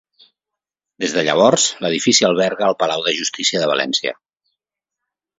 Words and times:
Des 1.03 1.11
de 1.17 1.23
llavors, 1.25 1.65
l'edifici 1.85 2.25
alberga 2.29 2.65
el 2.69 2.77
palau 2.83 3.03
de 3.09 3.13
Justícia 3.19 3.61
de 3.65 3.69
València. 3.73 4.15